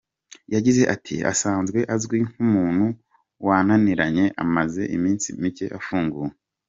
Yagize 0.53 0.81
ati 0.95 1.15
“Asanzwe 1.31 1.79
azwi 1.95 2.17
nk’umuntu 2.31 2.85
wanananiranye, 3.45 4.25
amaze 4.43 4.81
iminsi 4.97 5.27
mike 5.41 5.65
afunguwe. 5.79 6.29